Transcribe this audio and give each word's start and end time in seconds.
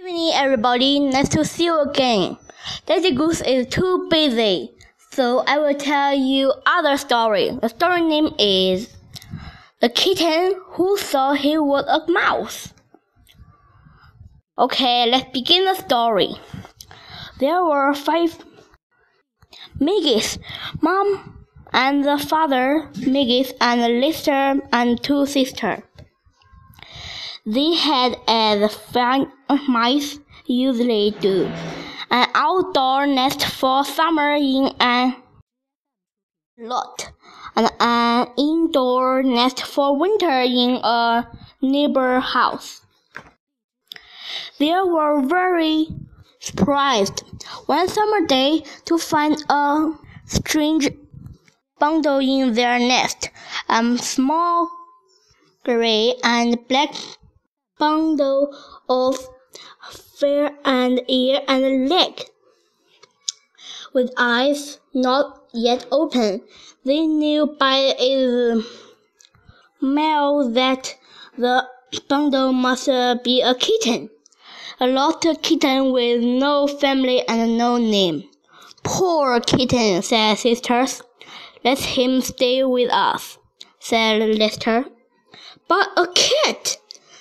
evening, 0.00 0.30
everybody. 0.34 0.98
Nice 0.98 1.28
to 1.28 1.44
see 1.44 1.64
you 1.64 1.80
again. 1.80 2.38
Daddy 2.86 3.14
Goose 3.14 3.42
is 3.42 3.66
too 3.66 4.08
busy, 4.08 4.72
so 5.10 5.44
I 5.46 5.58
will 5.58 5.74
tell 5.74 6.14
you 6.14 6.54
other 6.64 6.96
story. 6.96 7.50
The 7.60 7.68
story 7.68 8.00
name 8.00 8.34
is 8.38 8.96
The 9.80 9.90
Kitten 9.90 10.54
Who 10.68 10.96
Thought 10.96 11.38
He 11.38 11.58
Was 11.58 11.84
a 11.86 12.10
Mouse. 12.10 12.72
Okay, 14.58 15.10
let's 15.10 15.30
begin 15.32 15.66
the 15.66 15.74
story. 15.74 16.30
There 17.38 17.62
were 17.62 17.92
five 17.94 18.38
Miggies, 19.78 20.38
mom 20.80 21.44
and 21.74 22.04
the 22.04 22.16
father, 22.16 22.88
Miggies 22.94 23.52
and 23.60 23.82
a 23.82 23.88
Lister 23.88 24.60
and 24.72 25.02
two 25.02 25.26
sisters. 25.26 25.82
They 27.46 27.74
had, 27.74 28.16
as 28.28 28.74
fine 28.74 29.32
mice 29.66 30.18
usually 30.44 31.14
do, 31.20 31.50
an 32.10 32.28
outdoor 32.34 33.06
nest 33.06 33.44
for 33.44 33.82
summer 33.82 34.34
in 34.34 34.74
a 34.78 35.16
lot, 36.58 37.10
and 37.56 37.70
an 37.80 38.28
indoor 38.36 39.22
nest 39.22 39.62
for 39.62 39.98
winter 39.98 40.42
in 40.42 40.80
a 40.84 41.26
neighbor 41.62 42.20
house. 42.20 42.82
They 44.58 44.74
were 44.74 45.22
very 45.22 45.88
surprised 46.40 47.24
one 47.64 47.88
summer 47.88 48.26
day 48.26 48.64
to 48.84 48.98
find 48.98 49.42
a 49.48 49.92
strange 50.26 50.90
bundle 51.78 52.18
in 52.18 52.52
their 52.52 52.78
nest, 52.78 53.30
a 53.70 53.96
small 53.96 54.70
gray 55.64 56.16
and 56.22 56.68
black 56.68 56.94
bundle 57.80 58.54
of 58.88 59.16
fur 59.90 60.56
and 60.64 61.02
ear 61.08 61.40
and 61.48 61.88
leg. 61.88 62.22
With 63.92 64.12
eyes 64.16 64.78
not 64.94 65.42
yet 65.52 65.86
open, 65.90 66.42
they 66.84 67.06
knew 67.06 67.46
by 67.58 67.94
its 67.98 68.66
smell 69.80 70.48
that 70.50 70.94
the 71.36 71.66
bundle 72.08 72.52
must 72.52 72.86
be 73.24 73.42
a 73.42 73.54
kitten. 73.54 74.10
A 74.78 74.86
lost 74.86 75.26
kitten 75.42 75.92
with 75.92 76.22
no 76.22 76.66
family 76.66 77.26
and 77.26 77.58
no 77.58 77.76
name. 77.78 78.24
Poor 78.82 79.40
kitten, 79.40 80.02
said 80.02 80.36
sisters. 80.36 81.02
Let 81.64 81.78
him 81.78 82.20
stay 82.20 82.64
with 82.64 82.90
us, 82.90 83.38
said 83.78 84.38
Lester. 84.38 84.86
But 85.68 85.88
a 85.96 86.06
cat, 86.14 86.78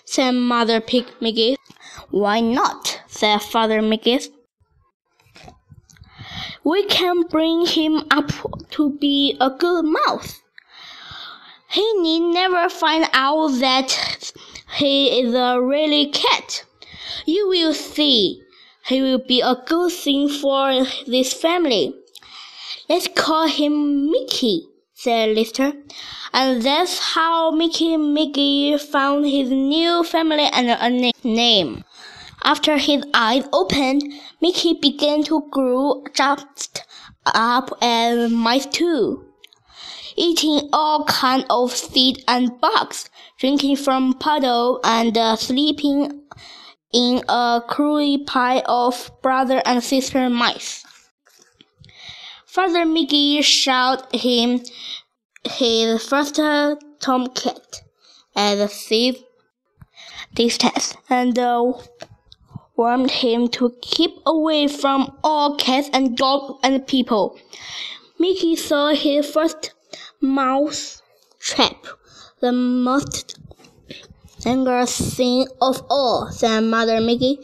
said 0.09 0.31
Mother 0.31 0.81
Pig 0.81 1.05
Miggy. 1.21 1.55
Why 2.09 2.39
not? 2.39 2.99
said 3.05 3.43
Father 3.43 3.79
Miggy. 3.79 4.27
We 6.63 6.83
can 6.85 7.27
bring 7.27 7.67
him 7.67 8.05
up 8.09 8.31
to 8.71 8.97
be 8.97 9.37
a 9.39 9.51
good 9.51 9.85
mouse. 9.85 10.41
He 11.69 11.93
need 12.01 12.33
never 12.33 12.69
find 12.69 13.05
out 13.13 13.49
that 13.59 14.33
he 14.77 15.21
is 15.21 15.35
a 15.35 15.61
really 15.61 16.07
cat. 16.07 16.65
You 17.27 17.47
will 17.47 17.75
see. 17.75 18.41
He 18.87 19.03
will 19.03 19.19
be 19.19 19.41
a 19.41 19.61
good 19.67 19.91
thing 19.91 20.27
for 20.27 20.85
this 21.05 21.33
family. 21.33 21.93
Let's 22.89 23.07
call 23.15 23.47
him 23.47 24.09
Mickey, 24.09 24.69
said 24.99 25.29
Lister. 25.29 25.71
And 26.33 26.61
that's 26.61 26.99
how 26.99 27.51
Mickey 27.51 27.95
Mickey 27.95 28.77
found 28.77 29.25
his 29.25 29.49
new 29.49 30.03
family 30.03 30.47
and 30.51 30.69
a 30.69 31.13
name. 31.25 31.85
After 32.43 32.77
his 32.77 33.05
eyes 33.13 33.45
opened, 33.53 34.03
Mickey 34.41 34.73
began 34.73 35.23
to 35.23 35.47
grow 35.51 36.03
just 36.13 36.83
up 37.25 37.71
as 37.81 38.29
mice 38.29 38.65
too, 38.65 39.23
eating 40.17 40.69
all 40.73 41.05
kinds 41.05 41.45
of 41.49 41.73
seeds 41.73 42.21
and 42.27 42.59
bugs, 42.59 43.09
drinking 43.37 43.77
from 43.77 44.13
puddle 44.15 44.81
and 44.83 45.17
uh, 45.17 45.37
sleeping 45.37 46.23
in 46.91 47.21
a 47.29 47.61
cruel 47.65 48.17
pile 48.25 48.63
of 48.65 49.11
brother 49.21 49.61
and 49.65 49.81
sister 49.81 50.29
mice. 50.29 50.83
Father 52.49 52.83
Mickey 52.83 53.43
showed 53.43 54.01
him 54.11 54.61
his 55.43 56.03
first 56.03 56.33
tomcat 56.99 57.83
at 58.35 58.57
a 58.57 58.67
safe 58.67 59.17
distance 60.33 60.95
and 61.11 61.37
uh, 61.37 61.73
warned 62.75 63.11
him 63.11 63.49
to 63.49 63.75
keep 63.83 64.13
away 64.25 64.67
from 64.67 65.15
all 65.23 65.57
cats 65.57 65.91
and 65.93 66.17
dogs 66.17 66.59
and 66.63 66.87
people. 66.87 67.37
Mickey 68.17 68.55
saw 68.55 68.95
his 68.95 69.31
first 69.31 69.75
mouse 70.19 71.03
trap, 71.39 71.85
the 72.41 72.51
most 72.51 73.39
dangerous 74.41 75.15
thing 75.15 75.47
of 75.61 75.85
all, 75.87 76.31
said 76.31 76.61
Mother 76.61 76.99
Mickey. 76.99 77.37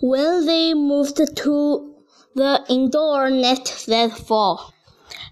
When 0.00 0.46
they 0.46 0.72
moved 0.72 1.20
to 1.36 1.87
the 2.38 2.64
indoor 2.68 3.30
nest 3.30 3.86
that 3.86 4.16
fall, 4.16 4.72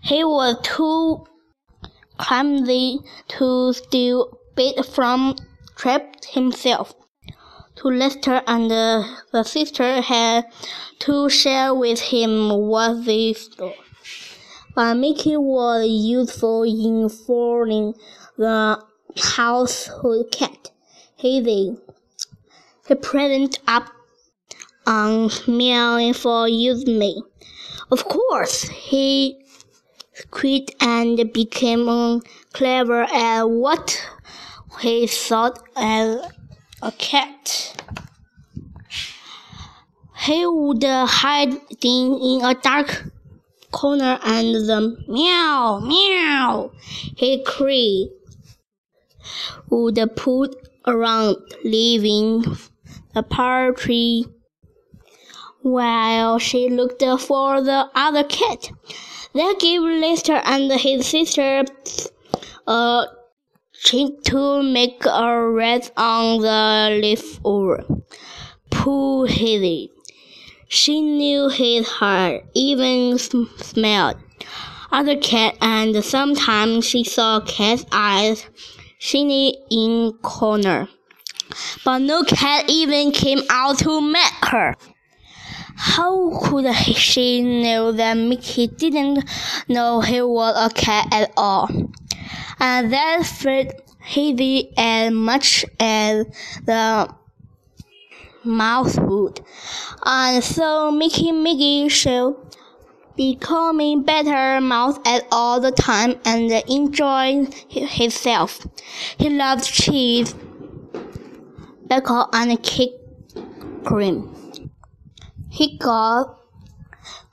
he 0.03 0.25
was 0.25 0.57
too 0.63 1.25
clumsy 2.19 2.99
to 3.29 3.73
steal 3.73 4.39
bait 4.57 4.85
from 4.85 5.37
trap 5.77 6.25
himself. 6.25 6.95
To 7.77 7.89
Lister 7.89 8.43
and 8.47 8.71
the 8.71 9.43
sister 9.45 10.01
had 10.01 10.47
to 11.01 11.29
share 11.29 11.75
with 11.75 12.01
him 12.01 12.49
what 12.49 13.05
they 13.05 13.35
stole. 13.35 13.75
But 14.75 14.95
Mickey 14.95 15.37
was 15.37 15.87
useful 15.89 16.65
in 16.65 17.09
following 17.09 17.95
the 18.37 18.83
household 19.17 20.33
cat, 20.33 20.71
Hazy. 21.17 21.77
He 22.89 22.95
present 22.95 23.59
up 23.67 23.96
on 24.87 25.31
meowing 25.47 26.15
for 26.15 26.49
use 26.49 26.87
me. 26.87 27.23
Of 27.91 28.05
course, 28.05 28.63
he 28.63 29.45
quit 30.31 30.75
and 30.81 31.33
became 31.33 32.23
clever 32.53 33.03
at 33.03 33.43
what 33.45 34.09
he 34.81 35.07
thought 35.07 35.63
as 35.77 36.21
a 36.83 36.93
cat. 36.93 37.83
He 40.19 40.47
would 40.47 40.83
hide 40.85 41.55
in 41.83 42.41
a 42.43 42.55
dark 42.55 43.05
corner 43.73 44.19
and 44.25 44.55
the 44.55 44.97
meow 45.07 45.81
meow 45.81 46.73
he 47.17 47.45
cried 47.45 48.09
would 49.69 49.99
put 50.17 50.57
around 50.87 51.37
leaving 51.63 52.43
the 53.15 53.23
party 53.23 54.25
while 55.67 56.39
she 56.39 56.69
looked 56.69 57.03
for 57.03 57.61
the 57.61 57.91
other 57.95 58.25
cat. 58.25 58.71
That 59.35 59.57
gave 59.59 59.83
Lester 59.83 60.41
and 60.45 60.71
his 60.73 61.07
sister 61.07 61.65
uh, 62.67 62.71
a 62.71 63.07
chance 63.75 64.13
to 64.27 64.63
make 64.63 65.05
a 65.05 65.49
rest 65.51 65.93
on 65.97 66.41
the 66.41 66.99
leaf 67.03 67.41
over. 67.45 67.85
Poor 68.71 69.27
Haley. 69.27 69.91
She 70.69 71.01
knew 71.01 71.49
his 71.49 71.87
heart, 71.87 72.45
even 72.55 73.19
smelled 73.19 74.17
other 74.93 75.17
cat, 75.17 75.57
and 75.61 76.03
sometimes 76.05 76.85
she 76.85 77.05
saw 77.05 77.41
cat's 77.41 77.85
eyes 77.93 78.47
shining 78.99 79.55
in 79.71 80.13
corner. 80.23 80.89
But 81.85 81.99
no 81.99 82.23
cat 82.23 82.65
even 82.69 83.13
came 83.13 83.41
out 83.51 83.79
to 83.81 84.01
meet 84.01 84.33
her. 84.51 84.75
How 85.77 86.39
could 86.43 86.75
she 86.75 87.43
know 87.43 87.93
that 87.93 88.15
Mickey 88.15 88.67
didn't 88.67 89.25
know 89.69 90.01
he 90.01 90.23
was 90.23 90.55
a 90.57 90.75
cat 90.75 91.09
at 91.13 91.33
all? 91.37 91.69
And 92.59 92.93
that 92.93 93.27
felt 93.27 93.73
heavy 94.01 94.73
as 94.77 95.13
much 95.13 95.65
as 95.79 96.27
the 96.65 97.15
mouse 98.45 98.97
would. 98.99 99.41
And 100.05 100.43
so 100.43 100.91
Mickey 100.91 101.33
Mickey 101.33 101.89
should 101.89 102.37
becoming 103.17 104.03
better 104.03 104.61
mouse 104.61 104.99
at 105.05 105.27
all 105.33 105.61
the 105.61 105.73
time 105.73 106.15
and 106.25 106.53
enjoy 106.69 107.47
himself. 107.69 108.67
He 109.19 109.31
loved 109.31 109.65
cheese, 109.65 110.35
bacon, 111.87 112.25
and 112.33 112.63
cake 112.63 112.95
cream. 113.85 114.46
He 115.57 115.79
got 115.79 116.39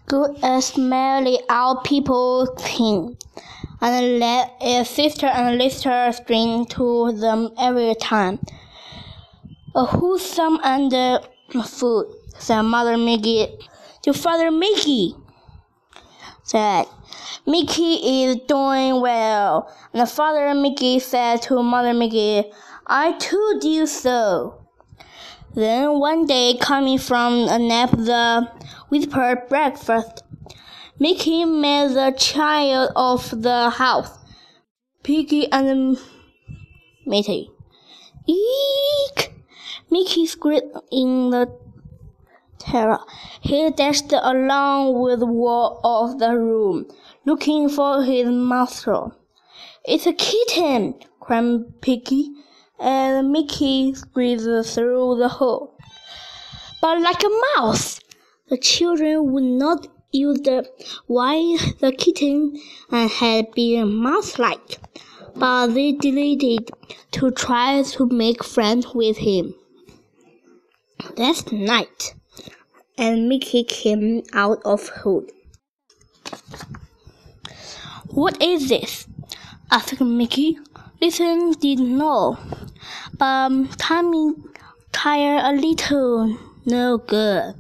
good 0.08 0.38
at 0.42 0.62
smelling 0.62 1.40
out 1.50 1.84
people's 1.84 2.52
things 2.58 3.18
and 3.82 4.20
let 4.20 4.50
his 4.62 4.90
sister 4.90 5.26
and 5.26 5.58
Lister 5.58 6.10
string 6.14 6.66
to 6.68 7.12
them 7.12 7.50
every 7.60 7.96
time. 7.96 8.40
A 9.76 9.84
wholesome 9.84 10.58
and 10.64 10.90
food, 11.66 12.16
said 12.40 12.62
Mother 12.62 12.96
Mickey 12.96 13.58
to 14.04 14.14
Father 14.14 14.52
Mickey. 14.52 15.18
Said, 16.44 16.86
Mickey 17.46 18.24
is 18.24 18.38
doing 18.48 19.02
well. 19.02 19.70
And 19.94 20.10
Father 20.10 20.54
Mickey 20.54 21.00
said 21.00 21.42
to 21.42 21.62
Mother 21.62 21.94
Mickey, 21.94 22.50
I 22.88 23.18
too 23.18 23.60
do 23.62 23.86
so. 23.86 24.63
Then 25.56 26.00
one 26.00 26.26
day, 26.26 26.58
coming 26.60 26.98
from 26.98 27.48
a 27.48 27.60
nap, 27.60 27.92
the 27.92 28.50
whispered 28.90 29.48
breakfast, 29.50 30.24
Mickey 30.98 31.46
met 31.46 31.94
the 31.94 32.12
child 32.18 32.92
of 32.96 33.30
the 33.44 33.70
house, 33.70 34.18
Piggy 35.04 35.52
and 35.52 36.00
Mitty. 37.06 37.52
Eek! 38.26 39.34
Mickey 39.92 40.26
screamed 40.26 40.72
in 40.92 41.30
the 41.30 41.56
terror. 42.58 43.02
He 43.42 43.70
dashed 43.70 44.12
along 44.12 45.00
with 45.00 45.20
the 45.20 45.28
wall 45.28 45.80
of 45.84 46.18
the 46.18 46.36
room, 46.36 46.88
looking 47.26 47.70
for 47.70 48.02
his 48.02 48.28
master. 48.28 49.12
It's 49.86 50.08
a 50.08 50.14
kitten! 50.14 50.96
cried 51.20 51.80
Piggy, 51.82 52.32
and 52.84 53.32
Mickey 53.32 53.94
squeezed 53.96 54.74
through 54.74 55.16
the 55.18 55.30
hole. 55.30 55.78
But 56.82 57.02
like 57.02 57.24
a 57.24 57.30
mouse, 57.56 58.02
the 58.50 58.58
children 58.58 59.32
would 59.32 59.44
not 59.44 59.88
use 60.12 60.42
the 60.42 60.70
why 61.08 61.36
the 61.80 61.94
kitten 61.98 62.60
uh, 62.92 63.08
had 63.08 63.52
been 63.54 63.96
mouse-like, 63.96 64.80
but 65.34 65.68
they 65.68 65.94
deleted 65.94 66.72
to 67.12 67.32
try 67.32 67.82
to 67.82 68.06
make 68.08 68.44
friends 68.44 68.94
with 68.94 69.18
him. 69.18 69.56
That 71.16 71.52
night, 71.54 72.16
and 72.98 73.30
Mickey 73.30 73.64
came 73.64 74.24
out 74.34 74.62
of 74.66 74.90
hood. 74.90 75.32
What 78.10 78.42
is 78.44 78.68
this? 78.68 79.08
asked 79.72 80.02
Mickey. 80.02 80.60
Listen 81.02 81.52
did 81.54 81.80
know, 81.80 82.38
but 83.24 83.80
Tommy 83.80 84.34
tired 84.92 85.44
a 85.46 85.54
little. 85.54 86.38
No 86.66 86.98
good, 86.98 87.56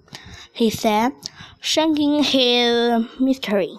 he 0.51 0.69
said, 0.69 1.13
shaking 1.61 2.21
his 2.21 3.05
mystery. 3.17 3.77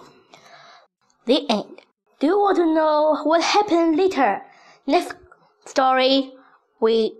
The 1.27 1.45
end. 1.47 1.81
Do 2.19 2.25
you 2.27 2.39
want 2.39 2.57
to 2.57 2.65
know 2.73 3.21
what 3.23 3.43
happened 3.43 3.97
later? 3.97 4.41
Next 4.87 5.13
story, 5.65 6.31
we 6.79 7.13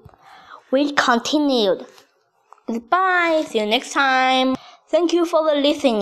we 0.72 0.94
continued. 0.94 1.86
Goodbye. 2.66 3.46
See 3.48 3.60
you 3.60 3.68
next 3.68 3.94
time. 3.94 4.56
Thank 4.90 5.14
you 5.14 5.26
for 5.28 5.46
the 5.46 5.62
listening. 5.62 6.02